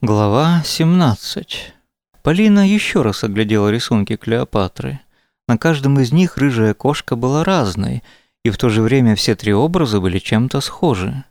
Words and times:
Глава 0.00 0.62
17. 0.64 1.74
Полина 2.22 2.64
еще 2.64 3.02
раз 3.02 3.24
оглядела 3.24 3.68
рисунки 3.68 4.14
Клеопатры. 4.14 5.00
На 5.48 5.58
каждом 5.58 5.98
из 5.98 6.12
них 6.12 6.36
рыжая 6.36 6.72
кошка 6.72 7.16
была 7.16 7.42
разной, 7.42 8.04
и 8.44 8.50
в 8.50 8.58
то 8.58 8.68
же 8.68 8.82
время 8.82 9.16
все 9.16 9.34
три 9.34 9.52
образа 9.52 10.00
были 10.00 10.20
чем-то 10.20 10.60
схожи. 10.60 11.24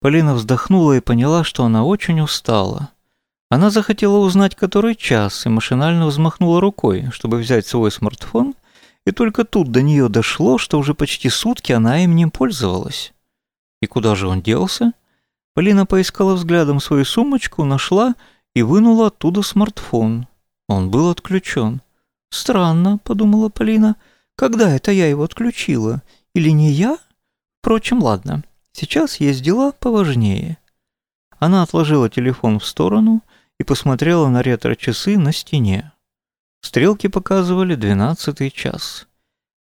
Полина 0.00 0.32
вздохнула 0.32 0.94
и 0.94 1.00
поняла, 1.00 1.44
что 1.44 1.64
она 1.64 1.84
очень 1.84 2.22
устала. 2.22 2.88
Она 3.50 3.68
захотела 3.68 4.16
узнать, 4.16 4.56
который 4.56 4.94
час, 4.94 5.44
и 5.44 5.50
машинально 5.50 6.06
взмахнула 6.06 6.62
рукой, 6.62 7.10
чтобы 7.12 7.36
взять 7.36 7.66
свой 7.66 7.92
смартфон, 7.92 8.54
и 9.04 9.10
только 9.10 9.44
тут 9.44 9.70
до 9.70 9.82
нее 9.82 10.08
дошло, 10.08 10.56
что 10.56 10.78
уже 10.78 10.94
почти 10.94 11.28
сутки 11.28 11.72
она 11.72 12.02
им 12.04 12.16
не 12.16 12.24
пользовалась. 12.24 13.12
И 13.82 13.86
куда 13.86 14.14
же 14.14 14.28
он 14.28 14.40
делся? 14.40 14.94
Полина 15.54 15.84
поискала 15.84 16.34
взглядом 16.34 16.80
свою 16.80 17.04
сумочку, 17.04 17.64
нашла 17.64 18.14
и 18.54 18.62
вынула 18.62 19.08
оттуда 19.08 19.42
смартфон. 19.42 20.26
Он 20.68 20.90
был 20.90 21.10
отключен. 21.10 21.82
«Странно»,— 22.30 22.98
подумала 23.04 23.50
Полина,— 23.50 23.96
«когда 24.36 24.74
это 24.74 24.90
я 24.90 25.06
его 25.06 25.24
отключила? 25.24 26.02
Или 26.34 26.50
не 26.50 26.70
я? 26.70 26.96
Впрочем, 27.60 28.02
ладно, 28.02 28.42
сейчас 28.72 29.20
есть 29.20 29.42
дела 29.42 29.72
поважнее». 29.72 30.56
Она 31.38 31.62
отложила 31.62 32.08
телефон 32.08 32.58
в 32.58 32.64
сторону 32.64 33.22
и 33.60 33.64
посмотрела 33.64 34.28
на 34.28 34.42
ретро-часы 34.42 35.18
на 35.18 35.32
стене. 35.32 35.92
Стрелки 36.62 37.08
показывали 37.08 37.74
двенадцатый 37.74 38.50
час. 38.50 39.06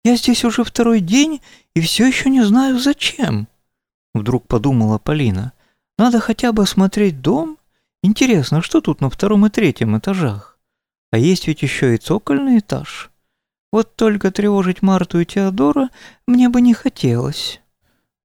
«Я 0.04 0.16
здесь 0.16 0.44
уже 0.44 0.64
второй 0.64 1.00
день 1.00 1.40
и 1.74 1.80
все 1.80 2.06
еще 2.06 2.28
не 2.28 2.42
знаю, 2.42 2.78
зачем»,— 2.78 3.48
вдруг 4.14 4.46
подумала 4.46 4.98
Полина. 4.98 5.52
Надо 5.98 6.20
хотя 6.20 6.52
бы 6.52 6.62
осмотреть 6.62 7.20
дом. 7.20 7.58
Интересно, 8.02 8.62
что 8.62 8.80
тут 8.80 9.00
на 9.00 9.10
втором 9.10 9.46
и 9.46 9.50
третьем 9.50 9.98
этажах? 9.98 10.58
А 11.10 11.18
есть 11.18 11.48
ведь 11.48 11.62
еще 11.62 11.94
и 11.94 11.98
цокольный 11.98 12.58
этаж. 12.58 13.10
Вот 13.72 13.96
только 13.96 14.30
тревожить 14.30 14.80
Марту 14.80 15.20
и 15.20 15.24
Теодора 15.24 15.90
мне 16.26 16.48
бы 16.48 16.60
не 16.60 16.72
хотелось. 16.72 17.60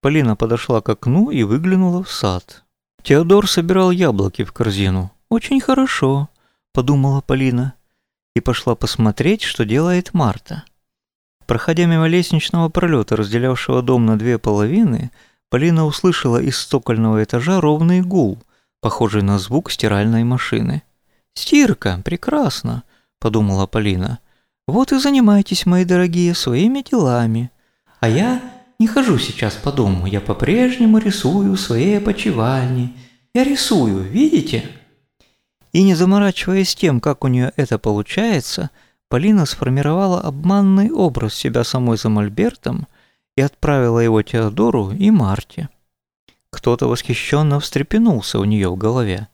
Полина 0.02 0.35
подошла 0.35 0.81
к 0.81 0.89
окну 0.89 1.31
и 1.31 1.43
выглянула 1.43 2.03
в 2.03 2.11
сад. 2.11 2.63
Теодор 3.02 3.49
собирал 3.49 3.91
яблоки 3.91 4.43
в 4.43 4.53
корзину. 4.53 5.11
«Очень 5.30 5.59
хорошо»,— 5.59 6.30
подумала 6.73 7.21
Полина. 7.21 7.73
И 8.35 8.39
пошла 8.39 8.75
посмотреть, 8.75 9.41
что 9.41 9.65
делает 9.65 10.13
Марта. 10.13 10.63
Проходя 11.45 11.85
мимо 11.85 12.08
лестничного 12.08 12.69
пролета, 12.69 13.15
разделявшего 13.15 13.81
дом 13.81 14.05
на 14.05 14.17
две 14.17 14.37
половины, 14.37 15.11
Полина 15.53 15.85
услышала 15.85 16.41
из 16.41 16.57
стокольного 16.57 17.23
этажа 17.23 17.61
ровный 17.61 18.01
гул, 18.01 18.39
похожий 18.81 19.21
на 19.21 19.37
звук 19.37 19.69
стиральной 19.69 20.23
машины. 20.23 20.81
«Стирка, 21.35 22.01
прекрасно»,— 22.03 22.81
подумала 23.19 23.67
Полина. 23.67 24.17
«Вот 24.67 24.91
и 24.91 24.97
занимайтесь, 24.97 25.67
мои 25.67 25.85
дорогие, 25.85 26.33
своими 26.33 26.81
делами. 26.81 27.51
А 27.99 28.09
я 28.09 28.41
не 28.79 28.87
хожу 28.87 29.19
сейчас 29.19 29.53
по 29.53 29.71
дому, 29.71 30.07
я 30.07 30.21
по-прежнему 30.21 30.97
рисую 30.97 31.53
в 31.53 31.59
своей 31.59 31.99
опочивальне. 31.99 32.91
Я 33.35 33.43
рисую, 33.43 34.01
видите?» 34.01 34.67
И 35.71 35.83
не 35.83 35.93
заморачиваясь 35.93 36.73
тем, 36.73 36.99
как 36.99 37.23
у 37.23 37.27
нее 37.27 37.53
это 37.57 37.77
получается, 37.77 38.71
Полина 39.07 39.45
сформировала 39.45 40.19
обманный 40.19 40.89
образ 40.89 41.35
себя 41.35 41.63
самой 41.63 41.97
за 41.97 42.09
мольбертом 42.09 42.87
и 43.36 43.42
отправила 43.42 44.00
его 44.00 44.22
Теодору 44.22 44.92
и 44.92 45.09
Марте. 45.12 45.70
Кто-то 46.50 46.88
восхищенно 46.88 47.59
встрепенулся 47.59 48.39
у 48.39 48.45
нее 48.45 48.70
в 48.70 48.78
голове. 48.78 49.28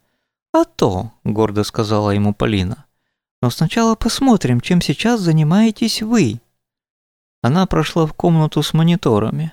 «А 0.54 0.64
то»,— 0.64 1.12
гордо 1.24 1.64
сказала 1.64 2.12
ему 2.12 2.34
Полина,— 2.34 2.86
«но 3.42 3.50
сначала 3.50 3.96
посмотрим, 3.96 4.62
чем 4.62 4.82
сейчас 4.82 5.20
занимаетесь 5.20 6.02
вы». 6.02 6.40
Она 7.42 7.66
прошла 7.66 8.06
в 8.06 8.14
комнату 8.14 8.64
с 8.64 8.74
мониторами. 8.74 9.52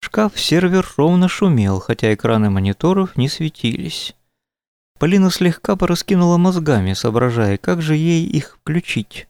Шкаф-сервер 0.00 0.86
ровно 0.96 1.28
шумел, 1.28 1.80
хотя 1.80 2.12
экраны 2.12 2.50
мониторов 2.50 3.16
не 3.16 3.28
светились. 3.28 4.14
Полина 4.98 5.30
слегка 5.30 5.76
пораскинула 5.76 6.36
мозгами, 6.36 6.92
соображая, 6.92 7.58
как 7.58 7.82
же 7.82 7.96
ей 7.96 8.24
их 8.24 8.58
включить. 8.60 9.28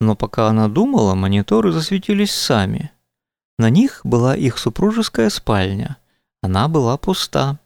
Но 0.00 0.16
пока 0.16 0.48
она 0.48 0.68
думала, 0.68 1.14
мониторы 1.14 1.72
засветились 1.72 2.32
сами— 2.32 2.90
на 3.58 3.70
них 3.70 4.00
была 4.04 4.36
их 4.36 4.58
супружеская 4.58 5.30
спальня. 5.30 5.96
Она 6.42 6.68
была 6.68 6.96
пуста. 6.96 7.58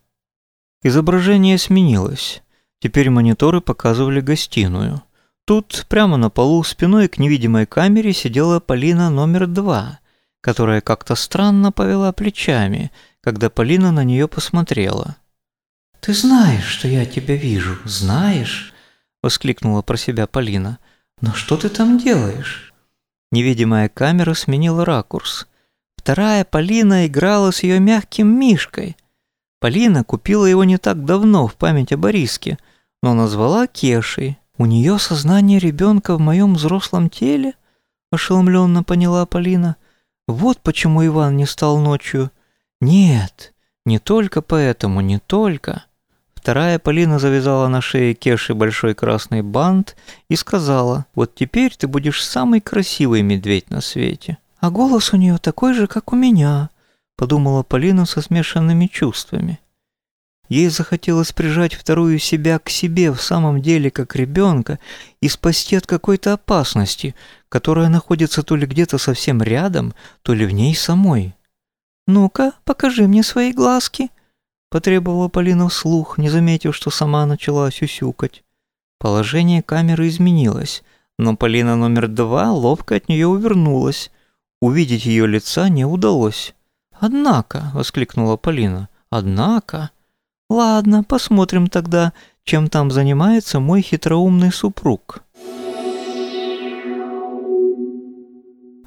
Изображение 0.82 1.58
сменилось. 1.58 2.42
Теперь 2.80 3.10
мониторы 3.10 3.60
показывали 3.60 4.20
гостиную. 4.20 5.02
Тут, 5.44 5.86
прямо 5.88 6.16
на 6.16 6.30
полу, 6.30 6.62
спиной 6.62 7.08
к 7.08 7.18
невидимой 7.18 7.66
камере 7.66 8.12
сидела 8.12 8.60
Полина 8.60 9.10
номер 9.10 9.46
два, 9.46 9.98
которая 10.40 10.80
как-то 10.80 11.16
странно 11.16 11.72
повела 11.72 12.12
плечами, 12.12 12.92
когда 13.20 13.50
Полина 13.50 13.90
на 13.90 14.04
нее 14.04 14.28
посмотрела. 14.28 15.16
«Ты 16.00 16.14
знаешь, 16.14 16.64
что 16.64 16.88
я 16.88 17.04
тебя 17.04 17.36
вижу, 17.36 17.76
знаешь?»— 17.84 18.72
воскликнула 19.22 19.82
про 19.82 19.96
себя 19.98 20.26
Полина. 20.26 20.78
«Но 21.20 21.34
что 21.34 21.58
ты 21.58 21.68
там 21.68 21.98
делаешь?» 21.98 22.72
Невидимая 23.30 23.88
камера 23.90 24.32
сменила 24.32 24.84
ракурс. 24.86 25.46
Вторая 26.00 26.46
Полина 26.46 27.06
играла 27.06 27.50
с 27.50 27.62
ее 27.62 27.78
мягким 27.78 28.26
мишкой. 28.26 28.96
Полина 29.60 30.02
купила 30.02 30.46
его 30.46 30.64
не 30.64 30.78
так 30.78 31.04
давно 31.04 31.46
в 31.46 31.56
память 31.56 31.92
о 31.92 31.98
Бориске, 31.98 32.56
но 33.02 33.12
назвала 33.12 33.66
Кешей. 33.66 34.38
У 34.56 34.64
нее 34.64 34.98
сознание 34.98 35.58
ребенка 35.58 36.16
в 36.16 36.18
моем 36.18 36.54
взрослом 36.54 37.10
теле, 37.10 37.52
ошеломленно 38.10 38.82
поняла 38.82 39.26
Полина. 39.26 39.76
Вот 40.26 40.60
почему 40.62 41.04
Иван 41.04 41.36
не 41.36 41.44
стал 41.44 41.76
ночью. 41.76 42.30
Нет, 42.80 43.52
не 43.84 43.98
только 43.98 44.40
поэтому, 44.40 45.02
не 45.02 45.18
только. 45.18 45.84
Вторая 46.34 46.78
Полина 46.78 47.18
завязала 47.18 47.68
на 47.68 47.82
шее 47.82 48.14
Кеши 48.14 48.54
большой 48.54 48.94
красный 48.94 49.42
бант 49.42 49.96
и 50.30 50.36
сказала, 50.36 51.04
вот 51.14 51.34
теперь 51.34 51.76
ты 51.76 51.86
будешь 51.86 52.24
самый 52.24 52.62
красивый 52.62 53.20
медведь 53.20 53.68
на 53.68 53.82
свете. 53.82 54.38
«А 54.60 54.70
голос 54.70 55.14
у 55.14 55.16
нее 55.16 55.38
такой 55.38 55.72
же, 55.72 55.86
как 55.86 56.12
у 56.12 56.16
меня»,— 56.16 56.68
подумала 57.16 57.62
Полина 57.62 58.04
со 58.04 58.20
смешанными 58.20 58.86
чувствами. 58.86 59.58
Ей 60.50 60.68
захотелось 60.68 61.32
прижать 61.32 61.74
вторую 61.74 62.18
себя 62.18 62.58
к 62.58 62.68
себе 62.68 63.12
в 63.12 63.22
самом 63.22 63.62
деле 63.62 63.90
как 63.90 64.16
ребенка 64.16 64.78
и 65.20 65.28
спасти 65.28 65.76
от 65.76 65.86
какой-то 65.86 66.34
опасности, 66.34 67.14
которая 67.48 67.88
находится 67.88 68.42
то 68.42 68.56
ли 68.56 68.66
где-то 68.66 68.98
совсем 68.98 69.40
рядом, 69.42 69.94
то 70.22 70.34
ли 70.34 70.44
в 70.44 70.50
ней 70.50 70.74
самой. 70.74 71.34
«Ну-ка, 72.06 72.52
покажи 72.64 73.06
мне 73.06 73.22
свои 73.22 73.52
глазки»,— 73.52 74.10
потребовала 74.70 75.28
Полина 75.28 75.68
вслух, 75.68 76.18
не 76.18 76.28
заметив, 76.28 76.74
что 76.74 76.90
сама 76.90 77.24
начала 77.26 77.70
сюсюкать. 77.70 78.42
Положение 78.98 79.62
камеры 79.62 80.08
изменилось, 80.08 80.82
но 81.16 81.36
Полина 81.36 81.76
номер 81.76 82.08
два 82.08 82.50
ловко 82.50 82.96
от 82.96 83.08
нее 83.08 83.28
увернулась, 83.28 84.10
Увидеть 84.60 85.06
ее 85.06 85.26
лица 85.26 85.68
не 85.68 85.84
удалось. 85.84 86.54
«Однако»,— 86.98 87.70
воскликнула 87.74 88.36
Полина,— 88.36 88.88
«однако». 89.10 89.90
«Ладно, 90.50 91.02
посмотрим 91.02 91.68
тогда, 91.68 92.12
чем 92.44 92.68
там 92.68 92.90
занимается 92.90 93.58
мой 93.58 93.80
хитроумный 93.80 94.52
супруг». 94.52 95.22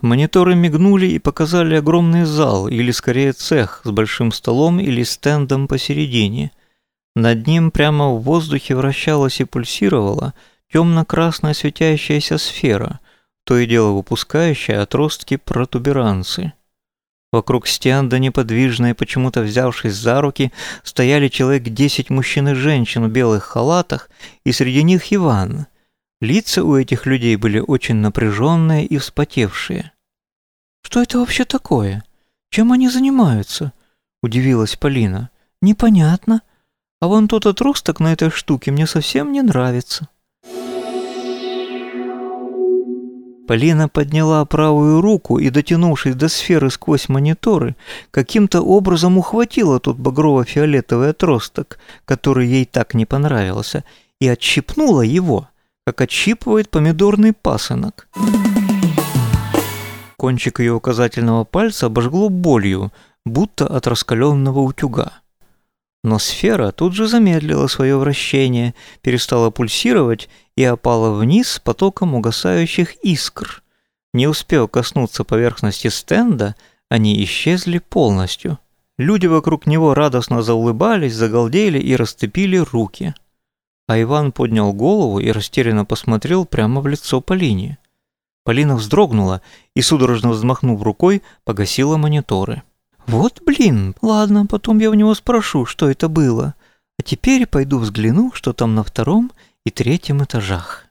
Мониторы 0.01 0.53
мигнули 0.53 1.07
и 1.07 1.17
показали 1.17 1.75
огромный 1.75 2.25
зал, 2.25 2.67
или 2.67 2.91
скорее 2.91 3.31
цех, 3.31 3.81
с 3.85 3.89
большим 3.89 4.33
столом 4.33 4.81
или 4.81 5.01
стендом 5.03 5.69
посередине. 5.69 6.51
Над 7.15 7.47
ним 7.47 7.71
прямо 7.71 8.09
в 8.09 8.21
воздухе 8.21 8.75
вращалась 8.75 9.39
и 9.39 9.45
пульсировала 9.45 10.33
темно-красная 10.73 11.53
светящаяся 11.53 12.37
сфера, 12.37 12.99
то 13.45 13.57
и 13.57 13.65
дело 13.65 13.91
выпускающая 13.91 14.81
отростки 14.81 15.37
протуберанцы. 15.37 16.53
Вокруг 17.31 17.67
стенда, 17.67 18.19
неподвижные, 18.19 18.93
почему-то 18.93 19.41
взявшись 19.41 19.95
за 19.95 20.21
руки, 20.21 20.51
стояли 20.83 21.29
человек 21.29 21.63
десять 21.63 22.11
мужчин 22.11 22.49
и 22.49 22.53
женщин 22.53 23.05
в 23.05 23.11
белых 23.11 23.43
халатах, 23.43 24.09
и 24.45 24.51
среди 24.51 24.83
них 24.83 25.11
Иван. 25.11 25.65
Лица 26.21 26.63
у 26.63 26.77
этих 26.77 27.07
людей 27.07 27.35
были 27.35 27.59
очень 27.59 27.95
напряженные 27.95 28.85
и 28.85 28.99
вспотевшие. 28.99 29.91
«Что 30.83 31.01
это 31.01 31.17
вообще 31.17 31.43
такое? 31.43 32.03
Чем 32.51 32.71
они 32.71 32.87
занимаются?»– 32.87 33.73
удивилась 34.21 34.75
Полина. 34.75 35.31
«Непонятно. 35.59 36.43
А 37.01 37.07
вон 37.07 37.27
тот 37.27 37.47
отросток 37.47 37.99
на 37.99 38.13
этой 38.13 38.29
штуке 38.29 38.69
мне 38.69 38.85
совсем 38.85 39.31
не 39.31 39.41
нравится». 39.41 40.07
Полина 43.47 43.89
подняла 43.89 44.45
правую 44.45 45.01
руку 45.01 45.37
и, 45.37 45.49
дотянувшись 45.49 46.15
до 46.15 46.29
сферы 46.29 46.69
сквозь 46.69 47.09
мониторы, 47.09 47.75
каким-то 48.11 48.61
образом 48.61 49.17
ухватила 49.17 49.79
тот 49.79 49.97
багрово-фиолетовый 49.97 51.09
отросток, 51.09 51.77
который 52.05 52.47
ей 52.47 52.65
так 52.65 52.93
не 52.93 53.05
понравился, 53.05 53.83
и 54.21 54.27
отщипнула 54.27 55.01
его, 55.01 55.49
как 55.85 56.01
отщипывает 56.01 56.69
помидорный 56.69 57.33
пасынок. 57.33 58.07
Кончик 60.15 60.61
ее 60.61 60.73
указательного 60.73 61.43
пальца 61.43 61.87
обожгло 61.87 62.29
болью, 62.29 62.93
будто 63.25 63.67
от 63.67 63.87
раскаленного 63.87 64.59
утюга. 64.59 65.22
Но 66.03 66.19
сфера 66.19 66.71
тут 66.71 66.93
же 66.93 67.07
замедлила 67.07 67.67
свое 67.67 67.97
вращение, 67.97 68.75
перестала 69.01 69.51
пульсировать 69.51 70.29
и 70.55 70.63
опала 70.63 71.17
вниз 71.17 71.61
потоком 71.63 72.13
угасающих 72.13 72.95
искр. 73.03 73.63
Не 74.13 74.27
успев 74.27 74.69
коснуться 74.69 75.23
поверхности 75.23 75.87
стенда, 75.87 76.55
они 76.89 77.23
исчезли 77.23 77.79
полностью. 77.79 78.59
Люди 78.97 79.27
вокруг 79.27 79.65
него 79.65 79.93
радостно 79.93 80.43
заулыбались, 80.43 81.15
загалдели 81.15 81.79
и 81.79 81.95
расцепили 81.95 82.57
руки. 82.57 83.15
А 83.87 83.99
Иван 83.99 84.31
поднял 84.31 84.71
голову 84.73 85.19
и 85.19 85.31
растерянно 85.31 85.85
посмотрел 85.85 86.45
прямо 86.45 86.81
в 86.81 86.87
лицо 86.87 87.21
Полине. 87.21 87.79
Полина 88.43 88.75
вздрогнула 88.75 89.41
и, 89.73 89.81
судорожно 89.81 90.29
взмахнув 90.29 90.81
рукой, 90.83 91.23
погасила 91.45 91.97
мониторы. 91.97 92.61
«Вот 93.07 93.41
блин, 93.45 93.95
ладно, 94.01 94.45
потом 94.45 94.79
я 94.79 94.89
у 94.89 94.93
него 94.93 95.13
спрошу, 95.15 95.65
что 95.65 95.89
это 95.89 96.07
было. 96.07 96.55
А 96.99 97.03
теперь 97.03 97.45
пойду 97.45 97.79
взгляну, 97.79 98.31
что 98.33 98.53
там 98.53 98.75
на 98.75 98.83
втором 98.83 99.31
и 99.65 99.71
третьем 99.71 100.23
этажах». 100.23 100.82